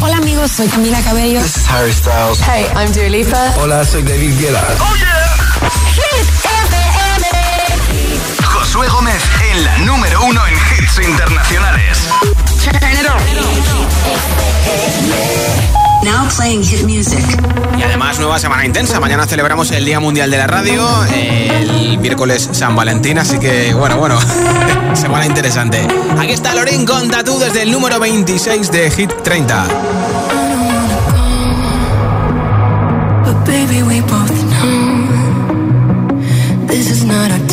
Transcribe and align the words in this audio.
Hola 0.00 0.18
amigos, 0.18 0.52
soy 0.52 0.68
Camila 0.68 1.00
Cabello. 1.02 1.40
This 1.40 1.56
is 1.56 1.66
Harry 1.66 1.92
Styles. 1.92 2.40
Hey, 2.40 2.66
I'm 2.76 2.92
Dua 2.92 3.08
Lipa. 3.08 3.54
Hola, 3.56 3.84
soy 3.84 4.02
David 4.04 4.38
Guetta. 4.38 4.62
Oh 4.78 4.94
yeah. 4.94 5.36
Hit 5.94 6.28
FM. 6.76 7.26
Josué 8.44 8.86
Gómez 8.88 9.20
en 9.50 9.64
la 9.64 9.78
número 9.78 10.22
uno 10.22 10.46
en 10.46 10.54
hits 10.54 11.00
internacionales. 11.00 11.98
Turn 12.62 12.92
it 12.92 13.08
on. 13.08 13.18
Now 16.04 16.28
playing 16.36 16.62
hit 16.62 16.84
music. 16.84 17.24
Y 17.76 17.82
además, 17.82 18.18
nueva 18.18 18.38
semana 18.38 18.64
intensa. 18.64 19.00
Mañana 19.00 19.26
celebramos 19.26 19.70
el 19.72 19.84
Día 19.84 20.00
Mundial 20.00 20.30
de 20.30 20.38
la 20.38 20.46
Radio. 20.46 20.86
El 21.12 21.98
miércoles 21.98 22.48
San 22.52 22.76
Valentín, 22.76 23.18
así 23.18 23.38
que 23.38 23.74
bueno, 23.74 23.96
bueno. 23.98 24.18
semana 24.94 25.26
interesante. 25.26 25.86
Aquí 26.18 26.32
está 26.32 26.54
Lorin 26.54 26.86
con 26.86 27.10
Tatú 27.10 27.38
desde 27.38 27.62
el 27.62 27.72
número 27.72 27.98
26 27.98 28.70
de 28.70 28.90
Hit 28.90 29.12
30. 29.22 29.66
But 33.24 33.44
baby, 33.46 33.82
we 33.82 34.00
both 34.02 34.30
know 34.30 35.08
this 36.68 36.90
is 36.90 37.04
not 37.04 37.30
a 37.30 37.47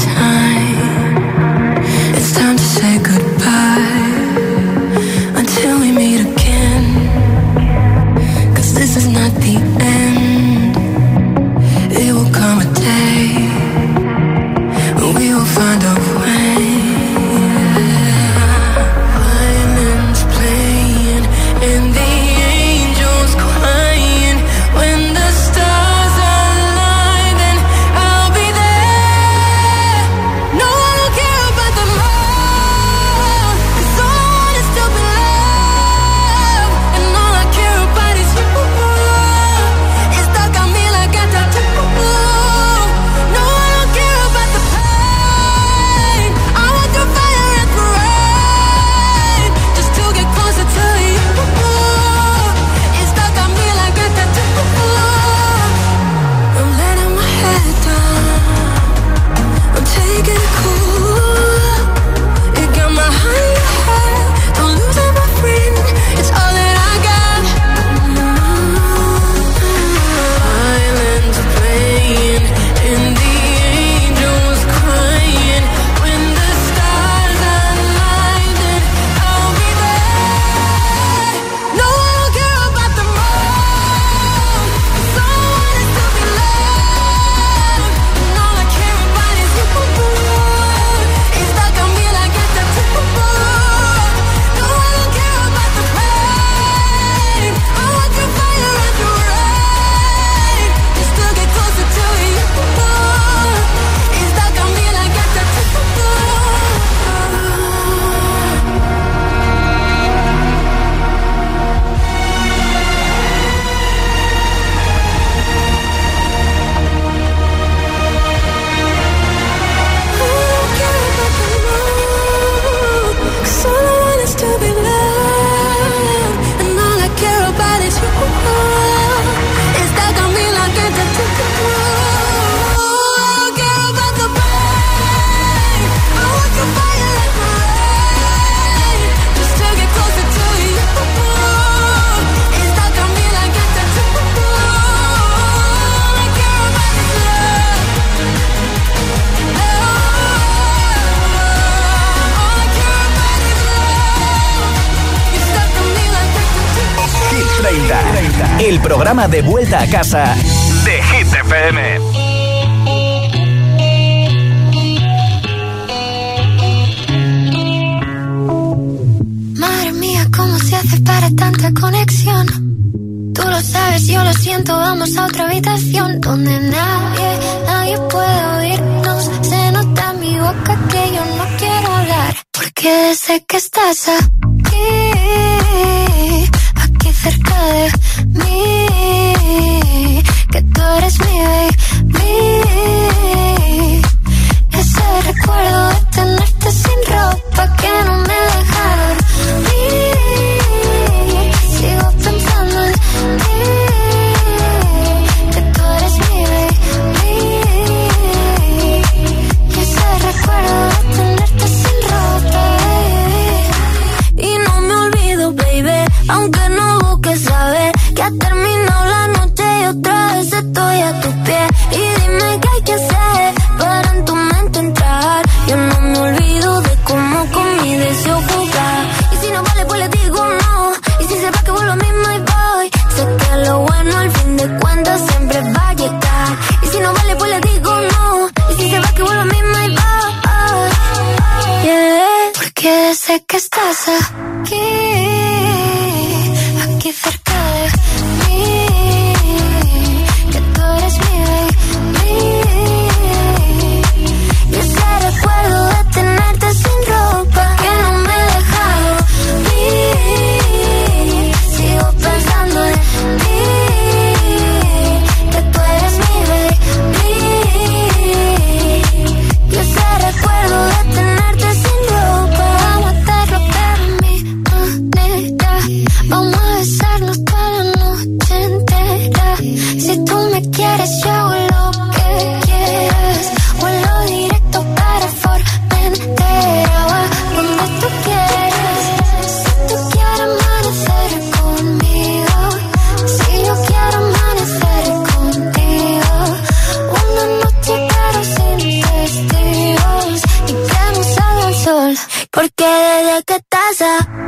que 303.98 304.45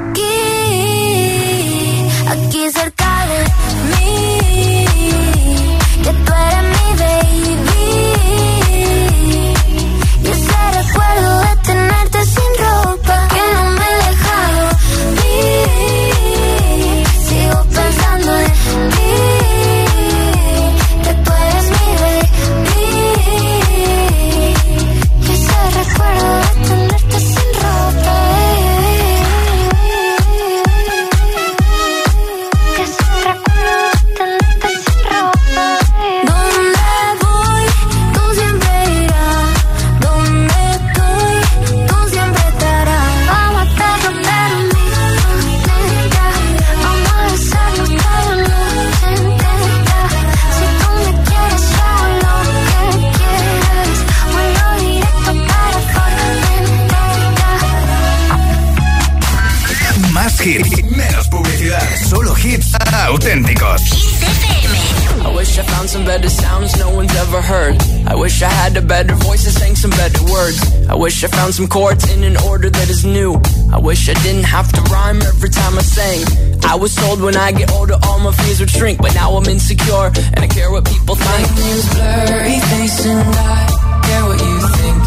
wish 71.18 71.34
I 71.34 71.36
found 71.36 71.56
some 71.56 71.68
chords 71.68 72.04
in 72.14 72.24
an 72.24 72.38
order 72.46 72.70
that 72.70 72.90
is 72.92 73.04
new. 73.04 73.42
I 73.74 73.80
wish 73.80 74.08
I 74.08 74.14
didn't 74.22 74.44
have 74.44 74.72
to 74.72 74.82
rhyme 74.94 75.20
every 75.24 75.50
time 75.50 75.74
I 75.76 75.82
sang. 75.82 76.22
I 76.64 76.76
was 76.76 76.94
told 76.94 77.22
when 77.22 77.36
I 77.36 77.52
get 77.54 77.72
older 77.72 77.98
all 78.04 78.20
my 78.20 78.32
fears 78.34 78.60
would 78.60 78.70
shrink, 78.70 79.02
but 79.02 79.16
now 79.16 79.32
I'm 79.32 79.46
insecure 79.50 80.12
and 80.34 80.42
I 80.46 80.48
care 80.48 80.70
what 80.70 80.86
people 80.86 81.16
think. 81.16 81.50
My 81.50 81.56
name's 81.58 81.90
blurry 81.90 82.60
face 82.70 83.06
and 83.08 83.34
I 83.34 83.66
care 84.06 84.24
what 84.30 84.40
you 84.46 84.58
think. 84.78 85.04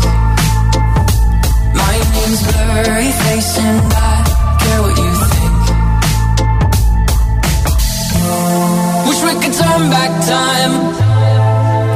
My 1.78 1.94
name's 2.14 2.42
blurry 2.42 3.12
face 3.22 3.54
and 3.68 3.78
I 3.94 4.14
care 4.62 4.80
what 4.82 4.96
you 4.98 5.12
think. 5.30 5.58
Wish 9.06 9.20
we 9.28 9.32
could 9.42 9.54
turn 9.62 9.82
back 9.94 10.12
time 10.26 10.74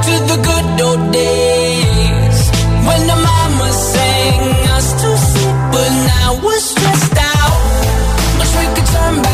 to 0.06 0.14
the 0.30 0.38
good 0.48 0.66
old 0.86 1.02
days 1.12 2.38
when 2.86 3.00
the 3.10 3.16
mama 3.26 3.68
somebody 8.94 9.33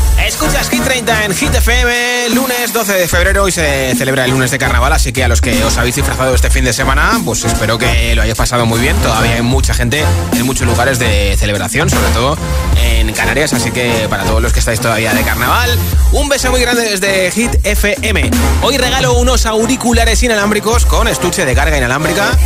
Escuchas 0.25 0.69
Hit 0.69 0.83
30 0.83 1.25
en 1.25 1.35
Hit 1.35 1.53
FM, 1.53 2.29
lunes 2.29 2.71
12 2.73 2.93
de 2.93 3.07
febrero 3.07 3.47
y 3.47 3.51
se 3.51 3.93
celebra 3.95 4.25
el 4.25 4.31
lunes 4.31 4.51
de 4.51 4.57
carnaval, 4.57 4.93
así 4.93 5.11
que 5.11 5.23
a 5.23 5.27
los 5.27 5.41
que 5.41 5.63
os 5.63 5.77
habéis 5.77 5.95
disfrazado 5.95 6.33
este 6.33 6.49
fin 6.49 6.63
de 6.63 6.73
semana, 6.73 7.19
pues 7.25 7.43
espero 7.43 7.77
que 7.77 8.15
lo 8.15 8.21
hayáis 8.21 8.37
pasado 8.37 8.65
muy 8.65 8.79
bien. 8.79 8.95
Todavía 8.97 9.33
hay 9.33 9.41
mucha 9.41 9.73
gente 9.73 10.03
en 10.33 10.45
muchos 10.45 10.67
lugares 10.67 10.99
de 10.99 11.35
celebración, 11.37 11.89
sobre 11.89 12.09
todo 12.11 12.37
en 12.81 13.11
Canarias, 13.13 13.53
así 13.53 13.71
que 13.71 14.07
para 14.09 14.23
todos 14.23 14.41
los 14.41 14.53
que 14.53 14.59
estáis 14.59 14.79
todavía 14.79 15.13
de 15.13 15.23
carnaval, 15.23 15.77
un 16.11 16.29
beso 16.29 16.51
muy 16.51 16.61
grande 16.61 16.83
desde 16.83 17.31
Hit 17.31 17.55
FM. 17.63 18.31
Hoy 18.61 18.77
regalo 18.77 19.13
unos 19.13 19.45
auriculares 19.45 20.21
inalámbricos 20.23 20.85
con 20.85 21.07
estuche 21.07 21.45
de 21.45 21.55
carga 21.55 21.77
inalámbrica, 21.77 22.37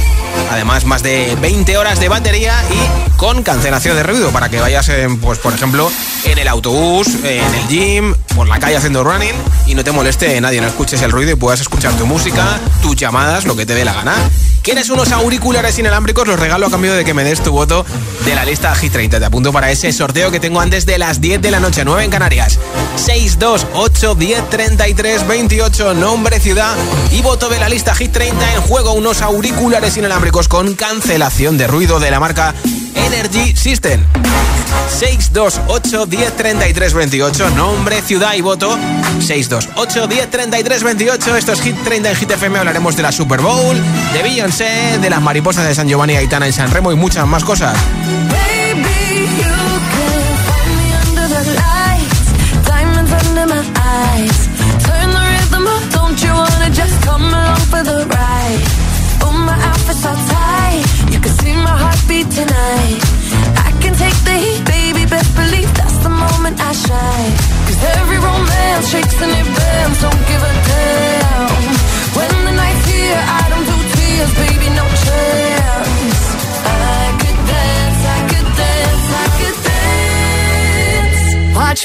además 0.51 0.85
más 0.85 1.03
de 1.03 1.37
20 1.41 1.77
horas 1.77 1.99
de 1.99 2.09
batería 2.09 2.55
y 2.71 3.15
con 3.17 3.43
cancelación 3.43 3.95
de 3.95 4.03
ruido 4.03 4.31
para 4.31 4.49
que 4.49 4.59
vayas, 4.59 4.89
pues 5.21 5.39
por 5.39 5.53
ejemplo, 5.53 5.91
en 6.25 6.37
el 6.37 6.47
autobús, 6.47 7.07
en 7.23 7.53
el 7.53 7.64
gym, 7.67 8.13
por 8.35 8.47
la 8.47 8.59
calle 8.59 8.77
haciendo 8.77 9.03
running 9.03 9.35
y 9.67 9.75
no 9.75 9.83
te 9.83 9.91
moleste 9.91 10.39
nadie, 10.41 10.61
no 10.61 10.67
escuches 10.67 11.01
el 11.01 11.11
ruido 11.11 11.31
y 11.31 11.35
puedas 11.35 11.61
escuchar 11.61 11.93
tu 11.93 12.05
música, 12.05 12.59
tus 12.81 12.95
llamadas, 12.95 13.45
lo 13.45 13.55
que 13.55 13.65
te 13.65 13.73
dé 13.73 13.85
la 13.85 13.93
gana. 13.93 14.15
¿Quieres 14.65 14.89
unos 14.89 15.11
auriculares 15.11 15.77
inalámbricos? 15.77 16.27
Los 16.27 16.39
regalo 16.39 16.65
a 16.65 16.71
cambio 16.71 16.95
de 16.95 17.05
que 17.05 17.13
me 17.13 17.23
des 17.23 17.41
tu 17.43 17.51
voto 17.51 17.85
de 18.25 18.33
la 18.33 18.45
lista 18.45 18.73
Hit 18.73 18.91
30. 18.91 19.19
Te 19.19 19.25
apunto 19.25 19.53
para 19.53 19.69
ese 19.69 19.93
sorteo 19.93 20.31
que 20.31 20.39
tengo 20.39 20.59
antes 20.59 20.87
de 20.87 20.97
las 20.97 21.21
10 21.21 21.39
de 21.39 21.51
la 21.51 21.59
noche, 21.59 21.85
9 21.85 22.03
en 22.03 22.09
Canarias. 22.09 22.59
628 22.95 24.15
10 24.15 24.49
33 24.49 25.27
28, 25.27 25.93
nombre, 25.93 26.39
ciudad 26.39 26.75
y 27.11 27.21
voto 27.21 27.47
de 27.47 27.59
la 27.59 27.69
lista 27.69 27.93
Hit 27.93 28.11
30 28.11 28.55
en 28.55 28.61
juego. 28.61 28.93
Unos 28.93 29.21
auriculares 29.21 29.97
inalámbricos 29.97 30.47
con 30.47 30.73
cancelación 30.73 31.59
de 31.59 31.67
ruido 31.67 31.99
de 31.99 32.09
la 32.09 32.19
marca 32.19 32.55
Energy 32.95 33.55
System. 33.55 34.01
628 34.89 36.05
10 36.05 36.35
33 36.35 36.93
28, 36.93 37.49
nombre, 37.51 38.01
ciudad 38.01 38.33
y 38.33 38.41
voto. 38.41 38.77
628 39.19 40.07
10 40.07 40.29
33 40.29 40.83
28. 40.83 41.37
Esto 41.37 41.53
es 41.53 41.61
Hit 41.61 41.83
30 41.83 42.09
en 42.09 42.15
Hit 42.15 42.31
FM. 42.31 42.59
Hablaremos 42.59 42.95
de 42.95 43.03
la 43.03 43.11
Super 43.11 43.41
Bowl, 43.41 43.77
de 44.13 44.23
Beyoncé, 44.23 44.97
de 44.99 45.09
las 45.09 45.21
mariposas 45.21 45.67
de 45.67 45.75
San 45.75 45.87
Giovanni, 45.87 46.15
Aitana 46.15 46.47
en 46.47 46.53
San 46.53 46.71
Remo 46.71 46.91
y 46.91 46.95
muchas 46.95 47.27
más 47.27 47.43
cosas. 47.43 47.77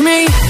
Me 0.00 0.49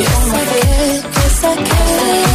Yes, 0.00 0.32
I 0.32 0.44
can, 0.46 1.02
yes 1.02 1.44
I 1.44 1.56
can. 1.56 2.29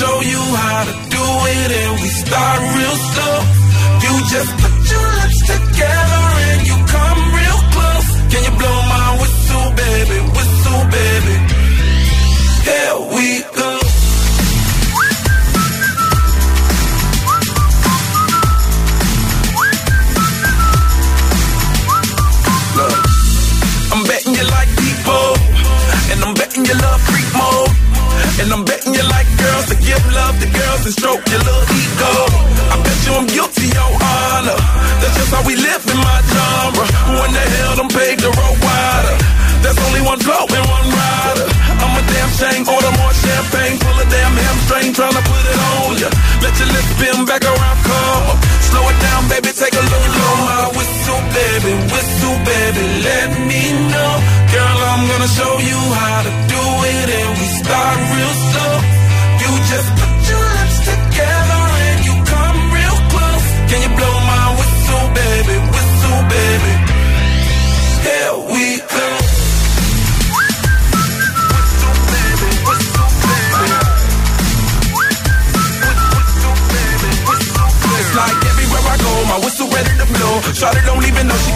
Show 0.00 0.20
you 0.32 0.42
how 0.64 0.84
to 0.88 0.94
do 1.16 1.24
it, 1.60 1.70
and 1.80 1.92
we 2.00 2.08
start 2.08 2.58
real 2.76 2.96
slow. 3.10 3.36
You 4.04 4.12
just 4.34 4.50
put 4.62 4.74
your 4.92 5.08
lips 5.18 5.40
together 5.52 6.09
and 30.90 30.98
stroke 30.98 31.22
your 31.30 31.42
little 31.46 31.66
ego. 31.70 32.12
I 32.72 32.76
bet 32.82 32.98
you 33.06 33.12
I'm 33.14 33.28
guilty, 33.30 33.68
your 33.70 33.92
honor. 33.94 34.58
That's 34.98 35.14
just 35.14 35.30
how 35.30 35.42
we 35.46 35.54
live 35.54 35.82
in 35.86 35.98
my 36.02 36.18
genre. 36.26 36.86
Who 37.06 37.14
in 37.26 37.30
the 37.30 37.44
hell 37.54 37.74
done 37.78 37.90
paved 37.94 38.22
the 38.26 38.30
road 38.34 38.58
wider? 38.58 39.16
There's 39.62 39.80
only 39.86 40.02
one 40.02 40.18
blow 40.18 40.44
and 40.50 40.66
one 40.66 40.88
rider. 40.90 41.46
I'm 41.78 41.94
a 41.94 42.02
damn 42.10 42.30
shame, 42.34 42.62
order 42.66 42.92
more 42.98 43.14
champagne, 43.14 43.76
full 43.78 43.98
of 44.02 44.08
damn 44.10 44.34
hamstring, 44.34 44.90
tryna 44.96 45.22
put 45.22 45.42
it 45.52 45.58
on 45.70 45.90
ya. 46.02 46.08
Let 46.42 46.54
your 46.58 46.70
lips 46.74 46.90
spin 46.96 47.18
back 47.28 47.42
around, 47.44 47.78
come. 47.86 48.26
Slow 48.70 48.84
it 48.90 48.98
down, 48.98 49.22
baby, 49.30 49.50
take 49.54 49.74
a 49.76 49.84
look. 49.84 50.04
Blow 50.16 50.34
my 50.48 50.64
whistle, 50.74 51.22
baby, 51.38 51.72
whistle, 51.92 52.36
baby, 52.50 52.84
let 53.06 53.28
me 53.46 53.62
know. 53.94 54.12
Girl, 54.50 54.78
I'm 54.90 55.02
gonna 55.06 55.30
show 55.38 55.49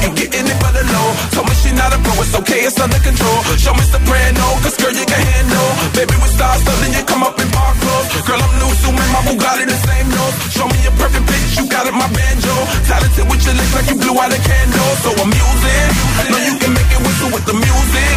even 0.05 0.13
know 0.13 0.13
she 0.13 0.13
can 0.13 0.13
get 0.15 0.31
in 0.37 0.45
it 0.47 0.57
for 0.61 0.73
the 0.73 0.85
low. 0.85 1.09
Told 1.33 1.49
me 1.49 1.55
she 1.57 1.71
not 1.73 1.93
a 1.93 1.99
pro, 2.05 2.13
it's 2.21 2.35
okay, 2.37 2.61
it's 2.69 2.79
under 2.81 3.01
control. 3.01 3.39
Show 3.57 3.73
me 3.75 3.85
soprano, 3.89 4.45
cause 4.61 4.77
girl 4.77 4.93
you 4.93 5.07
can 5.07 5.21
handle. 5.21 5.71
Baby 5.97 6.17
we 6.21 6.29
start 6.29 6.61
something, 6.61 6.93
you 6.93 7.05
come 7.05 7.23
up 7.23 7.37
in 7.41 7.49
park 7.51 7.77
clothes. 7.81 8.09
Girl 8.25 8.41
I'm 8.41 8.53
new, 8.61 8.73
so 8.81 8.89
man, 8.93 9.09
my 9.13 9.21
Bugatti 9.25 9.65
the 9.67 9.79
same 9.89 10.09
nose. 10.13 10.37
Show 10.53 10.67
me 10.69 10.79
a 10.85 10.93
perfect 11.01 11.25
pitch, 11.29 11.57
you 11.57 11.65
got 11.69 11.87
it, 11.87 11.95
my 11.97 12.09
banjo. 12.13 12.55
Talented 12.89 13.27
with 13.29 13.43
your 13.45 13.57
lips 13.57 13.73
like 13.75 13.89
you 13.89 13.97
blew 13.97 14.17
out 14.21 14.33
a 14.33 14.41
candle. 14.41 14.93
So 15.05 15.11
I'm 15.17 15.33
using, 15.33 15.89
know 16.31 16.41
you 16.45 16.55
can 16.61 16.73
make 16.75 16.91
it 16.93 17.01
whistle 17.01 17.31
with 17.33 17.45
the 17.49 17.57
music. 17.57 18.15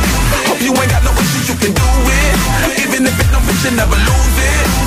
Hope 0.47 0.61
you 0.63 0.73
ain't 0.75 0.91
got 0.91 1.03
no 1.03 1.11
issues, 1.15 1.47
you 1.47 1.57
can 1.59 1.71
do 1.71 1.87
it. 1.87 2.35
Even 2.83 3.07
if 3.07 3.15
it 3.15 3.29
don't 3.31 3.43
fit, 3.47 3.57
you 3.63 3.71
never 3.75 3.95
lose 3.95 4.37
it. 4.43 4.86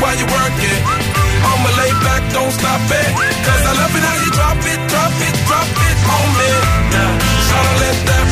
while 0.00 0.16
you 0.16 0.26
work 0.26 0.58
it. 0.62 0.80
I'ma 1.48 1.70
lay 1.80 1.92
back, 2.04 2.22
don't 2.32 2.52
stop 2.52 2.82
it. 2.90 3.10
Cause 3.46 3.62
I 3.70 3.72
love 3.80 3.94
it 3.98 4.04
how 4.08 4.16
you 4.24 4.30
drop 4.30 4.60
it, 4.72 4.80
drop 4.90 5.14
it, 5.26 5.34
drop 5.46 5.68
it 5.88 5.96
on 6.16 6.28
me. 6.38 6.50
Yeah. 6.94 7.12
Tryna 7.48 7.74
let 7.82 7.98
that 8.06 8.27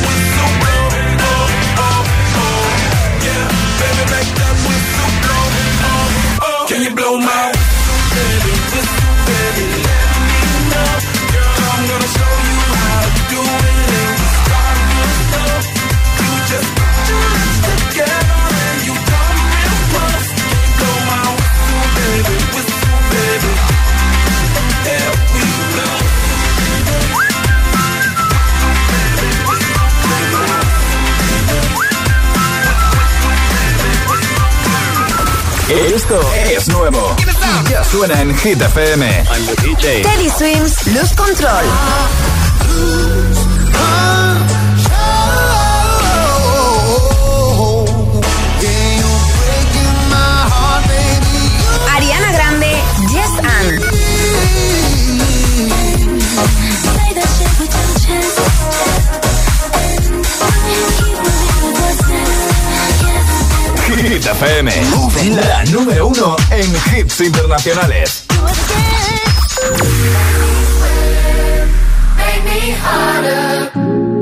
Esto 35.97 36.21
es 36.35 36.69
nuevo. 36.69 37.17
Y 37.67 37.71
ya 37.71 37.83
suena 37.83 38.21
en 38.21 38.37
Hit 38.37 38.61
FM. 38.61 39.25
Teddy 40.03 40.29
Swims, 40.29 40.87
Luz 40.89 41.15
Control. 41.15 41.65
Hit 64.27 64.33
FM. 64.33 64.73
La 65.37 65.65
número 65.67 66.09
uno 66.09 66.37
en 66.51 66.99
hits 66.99 67.21
internacionales. 67.21 68.25
Make 72.17 72.43
me 72.45 72.73
harder, 72.73 73.71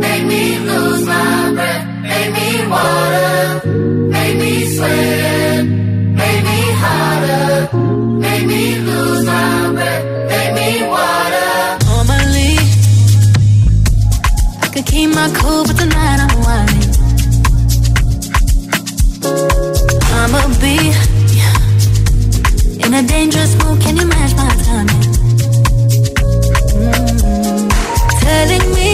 make 0.01 0.25
me 0.25 0.59
lose 0.61 1.07
my 1.07 1.35
I'ma 20.37 20.55
be 20.61 20.77
in 22.85 22.93
a 22.95 23.03
dangerous 23.03 23.55
mood. 23.63 23.81
Can 23.81 23.97
you 23.97 24.07
match 24.07 24.35
my 24.37 24.49
timing? 24.67 25.03
Mm, 26.75 27.69
Telling 28.21 28.67
me 28.79 28.91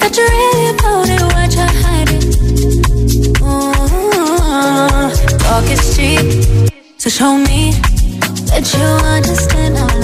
that 0.00 0.12
you're 0.16 0.32
really 0.36 0.66
about 0.74 1.08
it, 1.14 1.22
what 1.34 1.50
you're 1.56 1.76
hiding. 1.84 2.24
Ooh, 3.42 5.10
talk 5.38 5.64
is 5.74 5.82
cheap, 5.96 6.26
so 6.98 7.08
show 7.10 7.34
me 7.38 7.72
that 8.50 8.64
you 8.74 8.86
understand. 9.16 10.01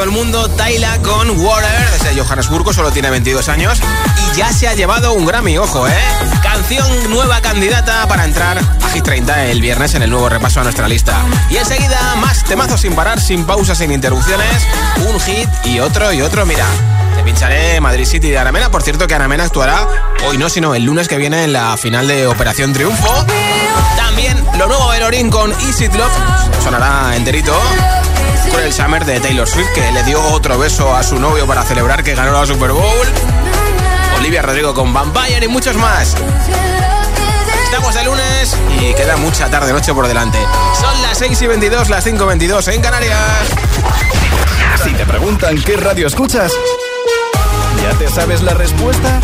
Todo 0.00 0.08
el 0.08 0.16
mundo. 0.16 0.48
Tyla 0.48 0.98
con 1.02 1.28
Water, 1.44 1.90
desde 1.92 2.18
Johannesburgo, 2.18 2.72
solo 2.72 2.90
tiene 2.90 3.10
22 3.10 3.50
años 3.50 3.80
y 4.32 4.36
ya 4.38 4.50
se 4.50 4.66
ha 4.66 4.72
llevado 4.72 5.12
un 5.12 5.26
Grammy, 5.26 5.58
ojo, 5.58 5.86
¿eh? 5.86 5.92
Canción 6.42 7.10
nueva 7.10 7.42
candidata 7.42 8.08
para 8.08 8.24
entrar 8.24 8.56
a 8.56 8.88
Hit 8.88 9.04
30 9.04 9.46
el 9.46 9.60
viernes 9.60 9.94
en 9.94 10.02
el 10.02 10.08
nuevo 10.08 10.30
repaso 10.30 10.60
a 10.60 10.62
nuestra 10.62 10.88
lista. 10.88 11.22
Y 11.50 11.58
enseguida, 11.58 12.14
más 12.16 12.44
temazos 12.44 12.80
sin 12.80 12.94
parar, 12.94 13.20
sin 13.20 13.44
pausas, 13.44 13.76
sin 13.76 13.92
interrupciones. 13.92 14.66
Un 15.06 15.20
hit 15.20 15.48
y 15.64 15.80
otro 15.80 16.10
y 16.14 16.22
otro, 16.22 16.46
mira. 16.46 16.64
Te 17.16 17.22
pincharé 17.22 17.78
Madrid 17.82 18.06
City 18.06 18.30
de 18.30 18.38
Aramena. 18.38 18.70
Por 18.70 18.82
cierto, 18.82 19.06
que 19.06 19.14
Aramena 19.14 19.44
actuará 19.44 19.86
hoy 20.26 20.38
no, 20.38 20.48
sino 20.48 20.74
el 20.74 20.84
lunes 20.84 21.08
que 21.08 21.18
viene 21.18 21.44
en 21.44 21.52
la 21.52 21.76
final 21.76 22.08
de 22.08 22.26
Operación 22.26 22.72
Triunfo. 22.72 23.26
También 23.96 24.42
lo 24.56 24.66
nuevo 24.66 24.92
de 24.92 25.00
Lorin 25.00 25.30
con 25.30 25.50
Easy 25.66 25.88
Love. 25.88 26.12
Sonará 26.64 27.14
enterito. 27.16 27.52
Con 28.50 28.62
el 28.62 28.72
Summer 28.72 29.04
de 29.04 29.20
Taylor 29.20 29.48
Swift, 29.48 29.68
que 29.74 29.92
le 29.92 30.02
dio 30.04 30.20
otro 30.32 30.58
beso 30.58 30.94
a 30.94 31.02
su 31.02 31.18
novio 31.18 31.46
para 31.46 31.62
celebrar 31.62 32.02
que 32.02 32.14
ganó 32.14 32.32
la 32.32 32.46
Super 32.46 32.72
Bowl. 32.72 33.06
Olivia 34.18 34.42
Rodrigo 34.42 34.74
con 34.74 34.92
Vampire 34.92 35.44
y 35.44 35.48
muchos 35.48 35.76
más. 35.76 36.16
Estamos 37.64 37.94
de 37.94 38.04
lunes 38.04 38.56
y 38.80 38.92
queda 38.94 39.16
mucha 39.16 39.48
tarde-noche 39.48 39.94
por 39.94 40.08
delante. 40.08 40.38
Son 40.80 41.02
las 41.02 41.18
6 41.18 41.40
y 41.42 41.46
22, 41.46 41.88
las 41.88 42.04
5 42.04 42.24
y 42.24 42.26
22 42.26 42.68
en 42.68 42.82
Canarias. 42.82 43.18
Si 44.82 44.90
te 44.94 45.06
preguntan 45.06 45.60
qué 45.62 45.76
radio 45.76 46.06
escuchas, 46.06 46.52
¿ya 47.82 47.96
te 47.98 48.08
sabes 48.08 48.42
la 48.42 48.54
respuesta? 48.54 49.20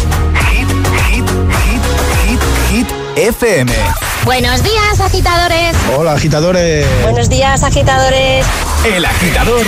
Hit, 0.50 0.68
hit, 1.08 1.28
hit, 1.64 1.82
hit, 2.24 2.40
hit, 2.70 2.88
FM. 3.16 4.05
Buenos 4.26 4.60
días, 4.64 5.00
agitadores. 5.00 5.76
Hola, 5.96 6.14
agitadores. 6.14 6.84
Buenos 7.02 7.30
días, 7.30 7.62
agitadores. 7.62 8.44
El 8.84 9.04
agitador 9.04 9.64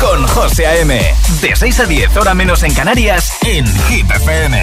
con 0.00 0.26
José 0.26 0.66
A.M. 0.66 1.00
De 1.40 1.54
6 1.54 1.80
a 1.80 1.86
10, 1.86 2.16
hora 2.16 2.34
menos 2.34 2.64
en 2.64 2.74
Canarias, 2.74 3.34
en 3.42 3.64
Hit 3.84 4.10
FM. 4.10 4.60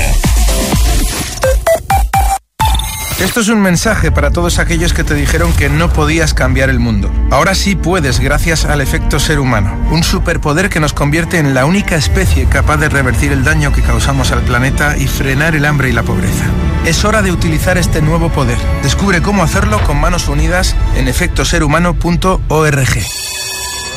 Esto 3.20 3.40
es 3.40 3.48
un 3.48 3.62
mensaje 3.62 4.12
para 4.12 4.32
todos 4.32 4.60
aquellos 4.60 4.92
que 4.92 5.06
te 5.06 5.14
dijeron 5.14 5.54
que 5.54 5.70
no 5.70 5.88
podías 5.88 6.34
cambiar 6.34 6.70
el 6.70 6.80
mundo. 6.80 7.10
Ahora 7.32 7.56
sí 7.56 7.78
puedes 7.78 8.20
gracias 8.20 8.66
al 8.66 8.82
efecto 8.82 9.18
ser 9.18 9.40
humano, 9.40 9.78
un 9.92 10.04
superpoder 10.04 10.70
que 10.70 10.82
nos 10.82 10.92
convierte 10.92 11.38
en 11.38 11.54
la 11.54 11.66
única 11.66 11.96
especie 11.96 12.48
capaz 12.50 12.76
de 12.78 12.90
revertir 12.90 13.32
el 13.32 13.46
daño 13.46 13.72
que 13.72 13.82
causamos 13.82 14.34
al 14.34 14.42
planeta 14.42 14.98
y 14.98 15.08
frenar 15.08 15.56
el 15.56 15.64
hambre 15.64 15.88
y 15.88 15.94
la 15.94 16.04
pobreza. 16.04 16.44
Es 16.86 17.06
hora 17.06 17.22
de 17.22 17.32
utilizar 17.32 17.78
este 17.78 18.02
nuevo 18.02 18.30
poder. 18.30 18.58
Descubre 18.82 19.22
cómo 19.22 19.42
hacerlo 19.42 19.82
con 19.86 20.02
manos 20.02 20.28
unidas 20.28 20.76
en 20.98 21.08
efectoserhumano.org. 21.08 23.33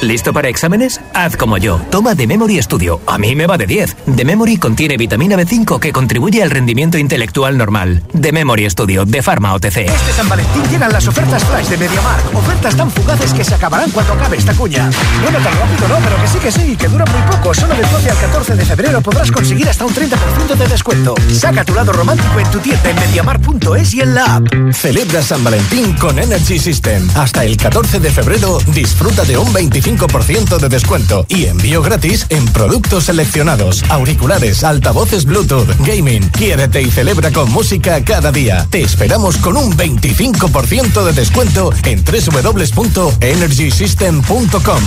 ¿Listo 0.03 0.35
para 0.35 0.49
exámenes? 0.49 1.01
Haz 1.15 1.37
como 1.37 1.57
yo. 1.57 1.81
Toma 1.91 2.15
The 2.15 2.27
Memory 2.27 2.63
Studio. 2.63 3.01
A 3.07 3.17
mí 3.17 3.35
me 3.35 3.47
va 3.47 3.57
de 3.57 3.67
10. 3.67 3.97
The 4.15 4.27
Memory 4.27 4.59
contiene 4.59 4.99
vitamina 4.99 5.37
B5 5.37 5.81
que 5.81 5.91
contribuye 5.91 6.43
al 6.43 6.51
rendimiento 6.51 6.99
intelectual 6.99 7.57
normal. 7.57 8.03
The 8.21 8.31
Memory 8.31 8.69
Studio 8.69 9.07
de 9.07 9.23
Pharma 9.23 9.55
OTC. 9.55 9.79
Este 9.79 10.13
San 10.15 10.29
Valentín 10.29 10.63
llegan 10.71 10.93
las 10.93 11.09
ofertas 11.09 11.43
flash 11.45 11.69
de 11.69 11.79
MediaMark. 11.79 12.35
Ofertas 12.35 12.77
tan 12.77 12.91
fugaces 12.91 13.33
que 13.33 13.43
se 13.43 13.55
acabarán 13.55 13.91
cuando 13.91 14.13
acabe 14.13 14.37
esta 14.37 14.53
cuña. 14.53 14.91
Bueno, 15.23 15.39
tan 15.39 15.59
rápido 15.59 15.89
no, 15.89 15.97
pero 16.05 16.21
que 16.21 16.29
sí 16.29 16.39
que 16.41 16.53
sí, 16.53 16.77
que 16.77 16.89
duran 16.89 17.09
muy 17.11 17.35
poco. 17.35 17.55
Solo 17.55 17.75
del 17.75 17.91
12 17.91 18.11
al 18.11 18.19
14 18.19 18.55
de 18.55 18.65
febrero 18.67 19.01
podrás 19.01 19.33
conseguir 19.33 19.67
hasta 19.67 19.87
un 19.87 19.95
30% 19.95 20.57
de 20.59 20.69
descuento. 20.69 21.15
Saca 21.33 21.65
tu 21.65 21.75
lado 21.75 21.93
romántico 21.93 22.39
en 22.39 22.51
tu 22.51 22.59
tienda 22.59 22.91
en 22.91 22.97
MediaMark.es 22.97 23.95
y 23.95 24.03
en 24.03 24.15
la 24.15 24.37
app. 24.37 24.45
Celebra 24.73 25.23
San 25.23 25.43
Valentín 25.43 25.95
con 25.95 26.19
Energy 26.19 26.59
System. 26.59 27.09
Hasta 27.15 27.47
el 27.47 27.57
14 27.57 27.99
de 27.99 28.11
febrero 28.11 28.59
disfruta 28.75 29.25
de 29.25 29.39
un 29.39 29.53
25% 29.55 29.86
de 29.87 30.69
descuento 30.69 31.25
y 31.29 31.47
envío 31.47 31.81
gratis 31.81 32.27
en 32.31 32.45
productos 32.47 33.05
seleccionados, 33.05 33.85
auriculares, 33.89 34.65
altavoces 34.65 35.25
Bluetooth, 35.25 35.69
gaming. 35.87 36.29
Quiérete 36.31 36.83
y 36.83 36.91
celebra 36.91 37.31
con 37.31 37.49
música 37.53 38.05
cada 38.05 38.33
día. 38.33 38.67
Te 38.69 38.83
esperamos 38.83 39.37
con 39.37 39.57
un 39.57 39.77
25% 39.77 41.05
de 41.05 41.13
descuento 41.13 41.71
en 41.85 42.03
www.energysystem.com. 42.05 44.83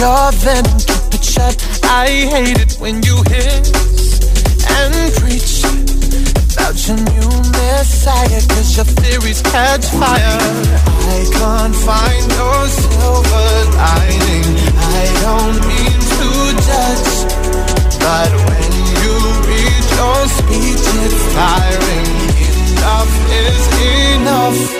your 0.00 0.32
venom, 0.32 0.78
keep 0.80 1.12
it 1.12 1.24
shut. 1.24 1.56
I 1.84 2.08
hate 2.32 2.58
it 2.58 2.72
when 2.80 3.02
you 3.02 3.16
hiss 3.28 3.68
and 4.64 4.94
preach 5.20 5.60
about 6.56 6.76
your 6.88 6.96
new 6.96 7.30
messiah, 7.52 8.40
cause 8.48 8.76
your 8.76 8.88
theories 9.00 9.42
catch 9.42 9.84
fire. 10.00 10.40
I 11.12 11.20
can't 11.36 11.76
find 11.76 12.24
no 12.40 12.50
silver 12.80 13.50
lining. 13.76 14.48
I 14.96 15.04
don't 15.20 15.58
mean 15.68 15.98
to 16.16 16.28
judge, 16.64 17.12
but 18.00 18.30
when 18.48 18.72
you 19.04 19.14
read 19.52 19.84
your 20.00 20.20
speech, 20.38 20.84
it's 21.04 21.22
tiring. 21.36 22.08
Enough 22.72 23.14
is 23.44 23.62
enough. 24.16 24.79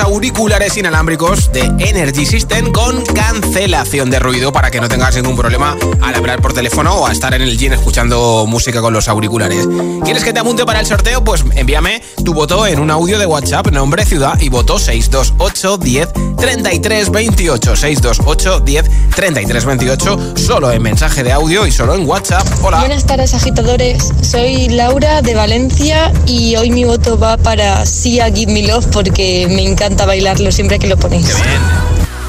Auriculares 0.00 0.76
inalámbricos 0.76 1.52
de 1.52 1.60
Energy 1.78 2.26
System 2.26 2.72
con 2.72 3.02
cancelación 3.06 4.10
de 4.10 4.18
ruido 4.18 4.52
para 4.52 4.70
que 4.70 4.80
no 4.80 4.88
tengas 4.88 5.16
ningún 5.16 5.36
problema 5.36 5.76
al 6.02 6.14
hablar 6.14 6.42
por 6.42 6.52
teléfono 6.52 6.94
o 6.96 7.06
a 7.06 7.12
estar 7.12 7.32
en 7.34 7.42
el 7.42 7.56
gym 7.56 7.72
escuchando 7.72 8.44
música 8.46 8.80
con 8.80 8.92
los 8.92 9.08
auriculares. 9.08 9.66
¿Quieres 10.04 10.22
que 10.22 10.32
te 10.32 10.40
apunte 10.40 10.66
para 10.66 10.80
el 10.80 10.86
sorteo? 10.86 11.24
Pues 11.24 11.44
envíame 11.54 12.02
tu 12.24 12.34
voto 12.34 12.66
en 12.66 12.78
un 12.80 12.90
audio 12.90 13.18
de 13.18 13.26
WhatsApp, 13.26 13.68
nombre, 13.68 14.04
ciudad 14.04 14.38
y 14.40 14.50
voto 14.50 14.78
628 14.78 15.78
10 15.78 16.08
33 16.36 17.10
28. 17.10 17.76
628 17.76 18.60
10 18.60 18.90
33 19.14 19.64
28. 19.64 20.36
Solo 20.36 20.72
en 20.72 20.82
mensaje 20.82 21.22
de 21.22 21.32
audio 21.32 21.66
y 21.66 21.72
solo 21.72 21.94
en 21.94 22.06
WhatsApp. 22.06 22.46
Hola. 22.62 22.80
Buenas 22.80 23.06
tardes, 23.06 23.32
agitadores. 23.32 24.12
Soy 24.20 24.68
Laura 24.68 25.22
de 25.22 25.34
Valencia 25.34 26.12
y 26.26 26.56
hoy 26.56 26.70
mi 26.70 26.84
voto 26.84 27.18
va 27.18 27.36
para 27.38 27.86
Sia 27.86 28.30
Give 28.30 28.52
Me 28.52 28.62
Love 28.62 28.86
porque 28.92 29.46
me 29.48 29.62
encanta 29.62 29.85
bailarlo 29.94 30.50
siempre 30.50 30.78
que 30.78 30.88
lo 30.88 30.96
ponéis. 30.96 31.32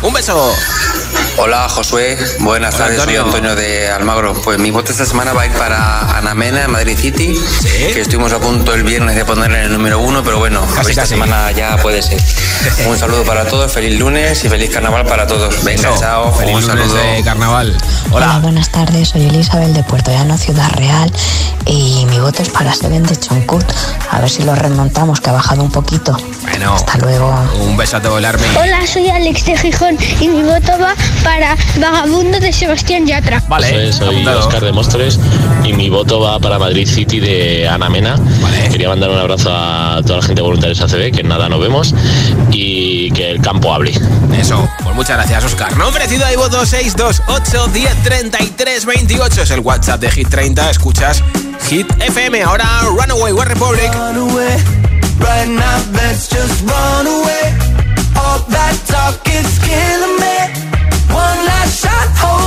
Un 0.02 0.14
beso. 0.14 0.54
Hola 1.40 1.70
Josué, 1.70 2.18
buenas 2.40 2.74
Hola, 2.76 2.86
tardes, 2.86 3.00
Antonio. 3.00 3.22
soy 3.22 3.28
Antonio 3.30 3.56
de 3.56 3.90
Almagro. 3.92 4.34
Pues 4.42 4.58
mi 4.60 4.72
voto 4.72 4.92
esta 4.92 5.06
semana 5.06 5.34
va 5.34 5.44
a 5.44 5.46
ir 5.46 5.52
para 5.54 6.18
Ana 6.18 6.34
Mena 6.34 6.64
en 6.64 6.72
Madrid 6.72 6.98
City, 6.98 7.40
que 7.94 8.02
estuvimos 8.02 8.34
a 8.34 8.40
punto 8.40 8.74
el 8.74 8.84
viernes 8.84 9.16
de 9.16 9.24
ponerla 9.24 9.60
en 9.60 9.66
el 9.66 9.74
número 9.74 10.00
uno, 10.00 10.24
pero 10.24 10.40
bueno, 10.40 10.64
a 10.64 10.66
ver 10.82 10.90
esta 10.90 11.02
casi. 11.04 11.14
semana 11.14 11.52
ya 11.52 11.78
puede 11.78 12.02
ser. 12.02 12.20
Un 12.88 12.98
saludo 12.98 13.24
para 13.24 13.46
todos, 13.46 13.72
feliz 13.72 14.00
lunes 14.00 14.44
y 14.44 14.50
feliz 14.50 14.72
carnaval 14.72 15.06
para 15.06 15.28
todos. 15.28 15.64
Venga, 15.64 15.90
Eso, 15.90 16.00
chao, 16.00 16.34
feliz 16.34 16.56
un 16.56 16.62
lunes 16.68 16.92
saludo. 16.92 16.96
de 16.96 17.24
carnaval. 17.24 17.78
Hola. 18.12 18.40
buenas 18.42 18.70
tardes. 18.72 19.10
Soy 19.10 19.26
Elizabeth 19.28 19.70
de 19.74 19.84
Puerto 19.84 20.12
Llano, 20.12 20.38
Ciudad 20.38 20.72
Real. 20.72 21.12
Y 21.66 22.06
mi 22.10 22.20
voto 22.20 22.42
es 22.42 22.50
para 22.50 22.74
Seven 22.74 23.04
de 23.04 23.16
Chonkut. 23.16 23.66
A 24.10 24.22
ver 24.22 24.30
si 24.30 24.42
lo 24.44 24.56
remontamos, 24.56 25.20
que 25.22 25.30
ha 25.30 25.34
bajado 25.34 25.62
un 25.62 25.72
poquito. 25.72 26.18
Bueno, 26.42 26.74
Hasta 26.76 26.98
luego. 26.98 27.30
un 27.60 27.78
besazo, 27.78 28.18
el 28.18 28.26
Army. 28.26 28.46
Hola, 28.60 28.88
soy 28.88 29.10
Alex 29.10 29.46
de 29.46 29.58
Gijón 29.58 29.87
y 30.20 30.28
mi 30.28 30.44
voto 30.44 30.74
va 30.80 30.96
para 31.24 31.56
Vagabundo 31.80 32.40
de 32.40 32.52
Sebastián 32.52 33.06
Yatra. 33.06 33.42
Vale, 33.48 33.94
soy 33.94 34.10
apuntado. 34.10 34.40
Oscar 34.40 34.64
de 34.64 34.72
Móstoles 34.72 35.20
y 35.64 35.74
mi 35.74 35.90
voto 35.90 36.20
va 36.20 36.40
para 36.40 36.60
Madrid 36.60 36.88
City 36.88 37.20
de 37.20 37.68
Ana 37.68 37.90
Mena. 37.90 38.16
Quería 38.72 38.90
mandar 38.90 39.10
un 39.10 39.18
abrazo 39.18 39.50
a 39.54 40.02
toda 40.04 40.18
la 40.18 40.22
gente 40.22 40.36
de 40.36 40.42
voluntarios 40.42 40.82
ACB, 40.82 41.16
que 41.16 41.24
nada 41.24 41.48
nos 41.48 41.60
vemos, 41.60 41.94
y 42.52 43.12
que 43.12 43.32
el 43.32 43.42
campo 43.42 43.74
hable. 43.74 43.94
Eso, 44.38 44.68
pues 44.84 44.96
muchas 44.96 45.18
gracias, 45.18 45.46
Oscar. 45.46 45.76
Nombre, 45.78 46.08
ciudad 46.08 46.32
y 46.32 46.36
voto 46.36 46.66
628 46.66 47.68
10 47.74 48.04
33 48.04 48.86
28 48.86 49.42
es 49.42 49.52
el 49.52 49.60
WhatsApp 49.62 50.02
de 50.02 50.12
Hit 50.12 50.30
30. 50.30 50.70
Escuchas 50.70 51.24
Hit 51.70 51.88
FM. 52.00 52.44
Ahora 52.44 52.66
Runaway 52.84 53.32
War 53.32 53.48
Republic. 53.48 53.92
Right 55.20 55.48
now, 55.48 55.84
let's 55.94 56.30
just 56.30 56.62
run 56.62 57.08
away. 57.08 57.67
All 58.38 58.44
that 58.50 58.78
talk 58.86 59.18
is 59.34 59.58
killing 59.66 60.16
me. 60.22 60.38
One 61.10 61.40
last 61.50 61.82
shot, 61.82 62.10
hold 62.22 62.47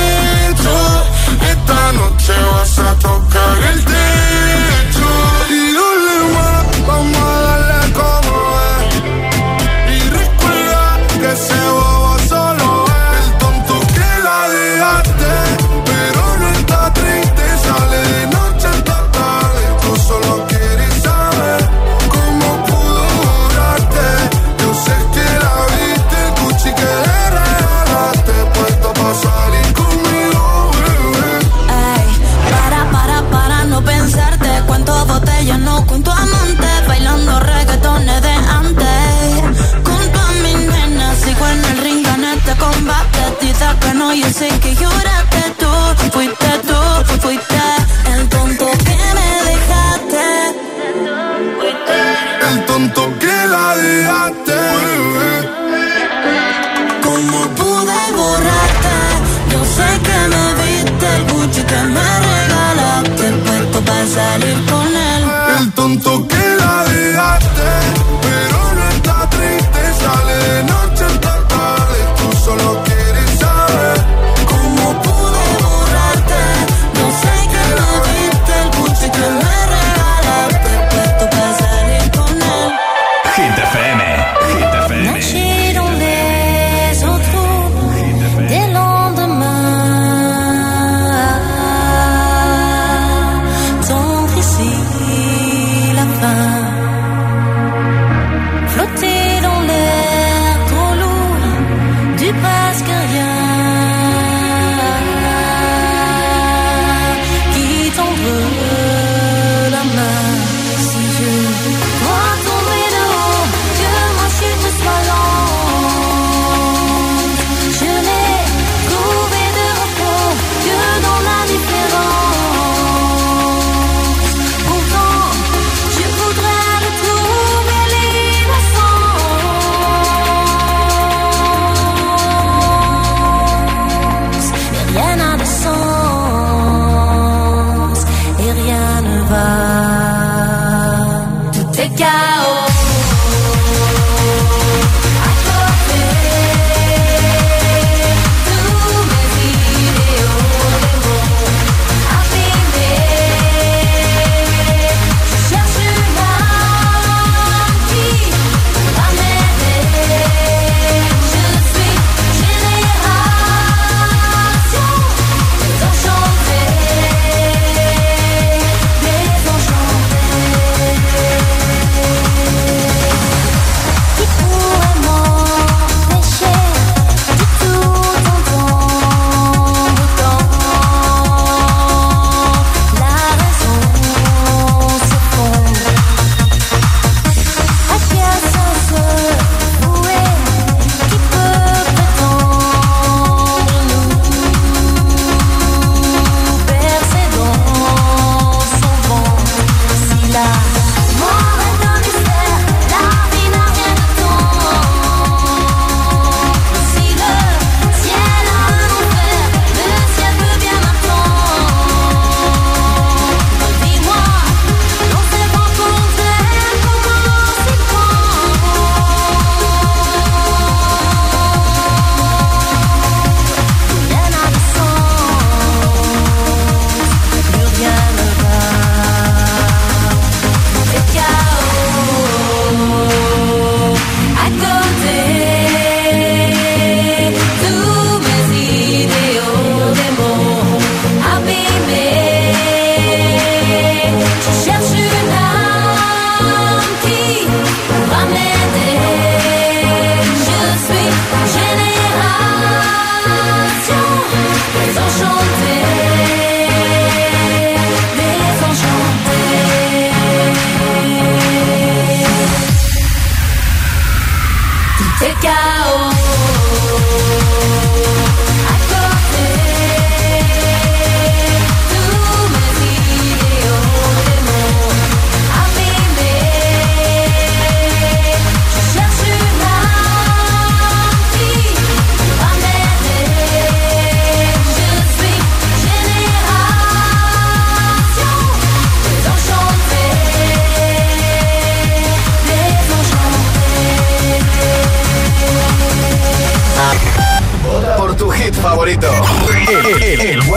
noche 1.93 2.33
vas 2.53 2.79
a 2.79 2.95
tocar 2.95 3.20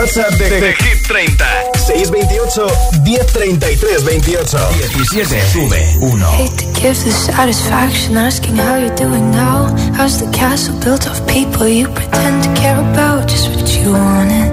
WhatsApp 0.05 0.37
de, 0.37 0.49
de, 0.49 0.59
de 0.59 0.73
Hit 0.83 1.03
30. 1.03 1.45
628 1.73 2.71
1033 3.03 4.03
28. 4.03 4.57
17. 5.03 5.41
Sube 5.47 5.97
1. 5.99 6.21
Hate 6.21 6.57
to 6.57 6.65
give 6.79 7.03
the 7.03 7.11
satisfaction 7.11 8.15
asking 8.15 8.55
how 8.55 8.75
you're 8.77 8.95
doing 8.95 9.31
now. 9.31 9.75
How's 9.97 10.19
the 10.19 10.29
castle 10.31 10.77
built 10.79 11.07
of 11.07 11.25
people 11.25 11.67
you 11.67 11.87
pretend 11.87 12.43
to 12.43 12.53
care 12.53 12.79
about? 12.79 13.27
Just 13.27 13.49
what 13.49 13.67
you 13.77 13.93
wanted. 13.93 14.51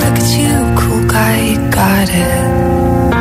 Look 0.00 0.16
at 0.22 0.30
you, 0.40 0.54
cool 0.80 1.04
guy, 1.06 1.52
you 1.52 1.70
got 1.70 2.08
it. 2.08 3.14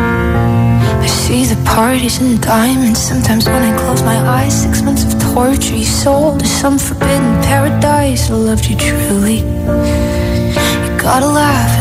I 1.04 1.08
see 1.08 1.44
the 1.54 1.62
parties 1.66 2.22
and 2.22 2.42
diamonds. 2.42 3.02
Sometimes 3.02 3.46
when 3.46 3.62
I 3.62 3.78
close 3.78 4.04
my 4.04 4.18
eyes, 4.18 4.64
six 4.64 4.82
months 4.82 5.04
of 5.04 5.20
torture 5.34 5.76
you 5.76 5.84
sold 5.84 6.40
to 6.40 6.46
some 6.46 6.80
forbidden 6.80 7.42
paradise. 7.44 8.32
I 8.32 8.36
loved 8.36 8.66
you 8.70 8.78
truly. 8.78 10.31
Gotta 11.02 11.26
laugh. 11.26 11.81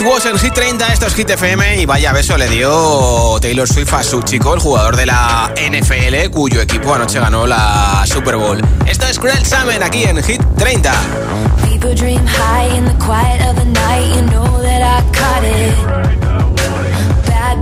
It 0.00 0.06
Was 0.06 0.24
en 0.24 0.38
Hit 0.38 0.54
30, 0.54 0.86
esto 0.94 1.06
es 1.06 1.14
Hit 1.14 1.28
FM 1.28 1.82
y 1.82 1.84
vaya 1.84 2.12
beso 2.14 2.38
le 2.38 2.48
dio 2.48 3.38
Taylor 3.38 3.68
Swift 3.68 3.92
a 3.92 4.02
su 4.02 4.22
chico, 4.22 4.54
el 4.54 4.60
jugador 4.60 4.96
de 4.96 5.04
la 5.04 5.52
NFL, 5.56 6.30
cuyo 6.30 6.62
equipo 6.62 6.94
anoche 6.94 7.20
ganó 7.20 7.46
la 7.46 8.02
Super 8.06 8.36
Bowl. 8.36 8.62
Esto 8.86 9.06
es 9.06 9.18
Cruel 9.18 9.44
Summer 9.44 9.82
aquí 9.82 10.04
en 10.04 10.22
Hit 10.22 10.40
30. 10.56 10.92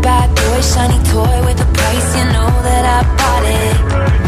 Bad 0.03 0.29
boy, 0.29 0.61
shiny 0.63 0.99
toy 1.11 1.41
with 1.45 1.61
a 1.61 1.67
price, 1.73 2.17
you 2.17 2.25
know 2.31 2.63
that 2.63 2.85
I 2.85 3.03
bought 3.17 4.23
it. 4.23 4.28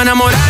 estaba 0.00 0.02
enamorado 0.02 0.49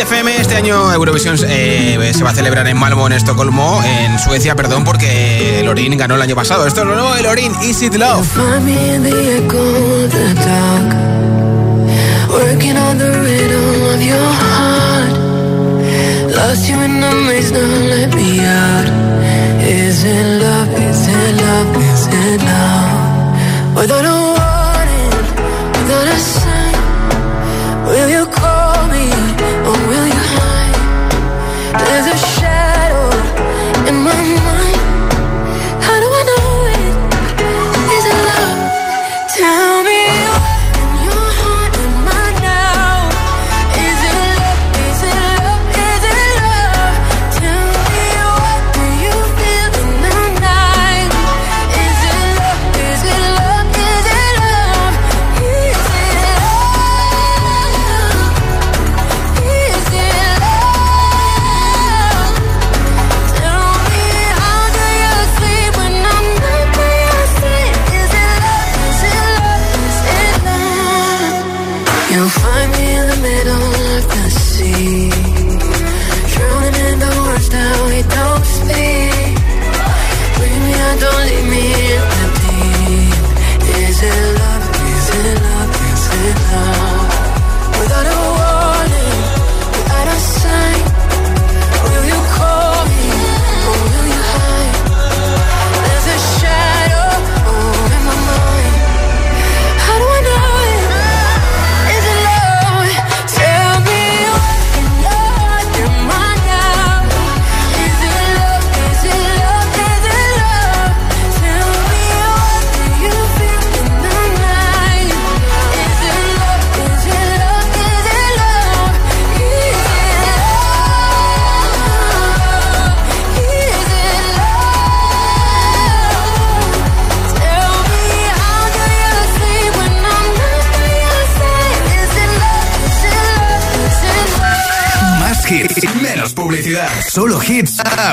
FM. 0.00 0.40
Este 0.40 0.56
año 0.56 0.92
Eurovisión 0.92 1.36
eh, 1.46 2.12
se 2.14 2.24
va 2.24 2.30
a 2.30 2.34
celebrar 2.34 2.66
en 2.66 2.78
Malmo, 2.78 3.06
en 3.06 3.12
Estocolmo, 3.12 3.82
en 3.84 4.18
Suecia, 4.18 4.56
perdón, 4.56 4.82
porque 4.82 5.60
Lorin 5.64 5.96
ganó 5.98 6.14
el 6.14 6.22
año 6.22 6.34
pasado. 6.34 6.66
Esto 6.66 6.80
es 6.80 6.86
lo 6.86 6.94
nuevo 6.94 7.14
de 7.14 7.22
Lorin, 7.22 7.52
Is 7.62 7.82
It 7.82 7.94
Love. 7.94 8.26
Is 19.62 20.04
it? 20.04 20.42
Is 21.76 22.06
it 22.06 22.42
love? 22.42 24.29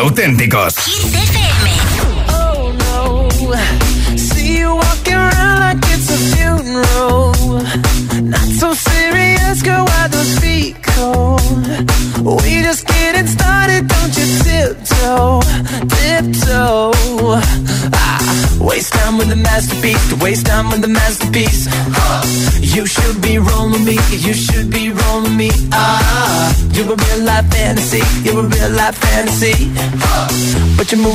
auténticos. 0.07 0.76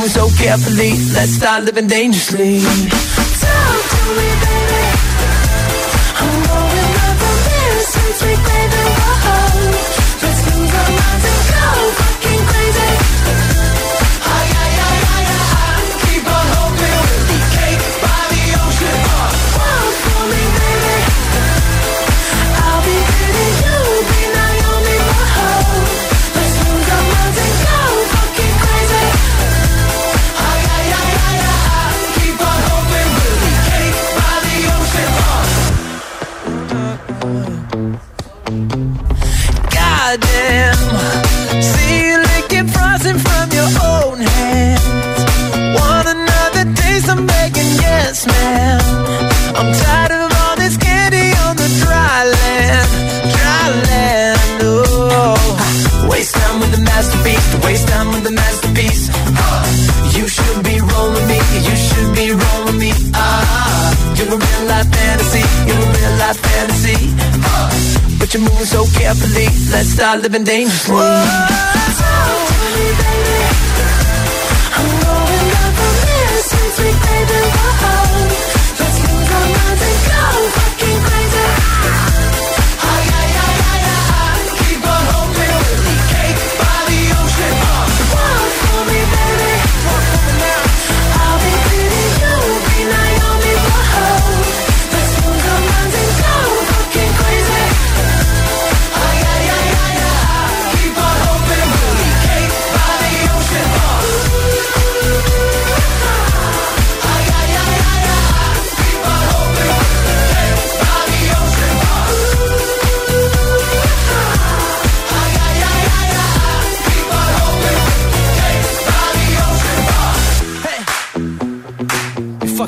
so 0.08 0.28
carefully. 0.30 0.90
Let's 1.14 1.32
start 1.32 1.64
living 1.64 1.86
dangerously. 1.86 2.60
Talk 2.60 3.90
to 3.90 4.46
me. 4.46 4.51
living 70.32 70.44
dangerously. 70.46 71.01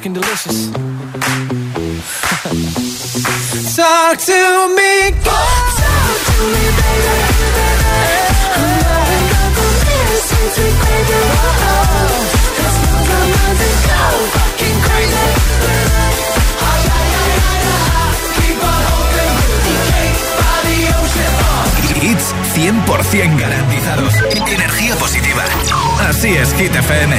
Fucking 0.05 0.13
delicious. 0.13 0.69
Talk 3.75 4.19
to 4.19 4.69
me, 4.77 5.11
talk 5.25 5.75
to 5.75 5.83
me, 6.53 6.65
baby. 6.79 7.17
I'm 8.55 8.71
not 8.85 9.09
enough 9.19 9.57
for 9.57 9.73
this, 9.83 10.21
since 10.31 10.55
we 10.61 10.69
played 10.79 11.07
the 11.11 11.21
role. 11.33 12.21
Let's 12.61 12.77
move 12.85 13.09
our 13.17 13.27
minds 13.35 13.63
and 13.65 13.79
go 13.89 14.05
fucking 14.37 14.79
crazy. 14.85 15.29
Ay, 16.61 16.83
ay, 16.95 17.09
ay, 17.19 17.35
ay, 17.35 17.97
ay. 17.97 18.13
Keep 18.37 18.61
on 18.63 18.83
holding 18.93 19.35
the 19.65 19.75
cake 19.91 20.21
by 20.39 20.57
the 20.69 20.79
ocean. 21.01 21.33
Hits 22.05 22.27
100% 22.55 23.41
garantizados. 23.41 24.13
Energía 24.53 24.95
positiva. 24.97 25.45
Así 26.09 26.31
es, 26.37 26.53
Hit 26.55 26.75
FM. 26.77 27.17